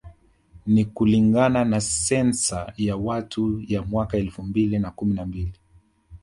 [0.65, 5.53] Ni kulingana na sensa ya watu ya mwaka elfu mbili na kumi na mbili